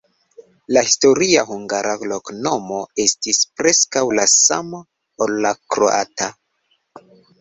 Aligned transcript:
La 0.75 0.81
historia 0.85 1.41
hungara 1.55 1.91
loknomo 2.13 2.79
estis 3.05 3.41
preskaŭ 3.61 4.03
la 4.21 4.27
sama, 4.37 4.81
ol 5.27 5.37
la 5.45 5.53
kroata. 5.75 6.33